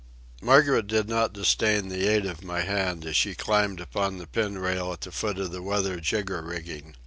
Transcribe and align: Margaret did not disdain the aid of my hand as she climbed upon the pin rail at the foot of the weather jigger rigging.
Margaret 0.41 0.87
did 0.87 1.07
not 1.07 1.31
disdain 1.33 1.89
the 1.89 2.07
aid 2.07 2.25
of 2.25 2.43
my 2.43 2.61
hand 2.61 3.05
as 3.05 3.15
she 3.15 3.35
climbed 3.35 3.79
upon 3.79 4.17
the 4.17 4.25
pin 4.25 4.57
rail 4.57 4.91
at 4.91 5.01
the 5.01 5.11
foot 5.11 5.37
of 5.37 5.51
the 5.51 5.61
weather 5.61 5.99
jigger 5.99 6.41
rigging. 6.41 6.95